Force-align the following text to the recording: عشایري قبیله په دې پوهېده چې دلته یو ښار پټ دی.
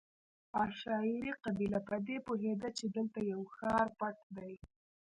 عشایري 0.63 1.31
قبیله 1.43 1.79
په 1.87 1.95
دې 2.07 2.17
پوهېده 2.25 2.69
چې 2.77 2.85
دلته 2.95 3.19
یو 3.31 3.41
ښار 3.55 3.87
پټ 3.99 4.17
دی. 4.37 4.53